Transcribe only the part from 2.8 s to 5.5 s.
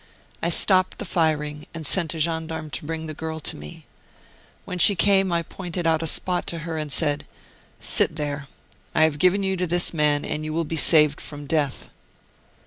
bring the girl to me. When she came I